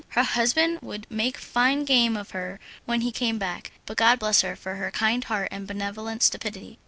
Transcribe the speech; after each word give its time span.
Her 0.17 0.23
husband 0.23 0.79
would 0.81 1.05
make 1.11 1.37
fine 1.37 1.85
game 1.85 2.17
of 2.17 2.31
her 2.31 2.59
when 2.85 3.01
he 3.01 3.11
came 3.11 3.37
back; 3.37 3.71
but 3.85 3.97
God 3.97 4.17
bless 4.17 4.41
her 4.41 4.55
for 4.55 4.77
her 4.77 4.89
kind 4.89 5.23
heart 5.23 5.49
and 5.51 5.67
benevolent 5.67 6.23
stupidity. 6.23 6.79